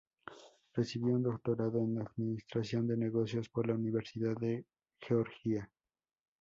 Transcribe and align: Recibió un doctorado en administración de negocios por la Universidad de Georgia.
Recibió 0.73 1.13
un 1.13 1.21
doctorado 1.21 1.77
en 1.77 1.99
administración 1.99 2.87
de 2.87 2.97
negocios 2.97 3.49
por 3.49 3.67
la 3.67 3.75
Universidad 3.75 4.33
de 4.35 4.65
Georgia. 4.99 5.69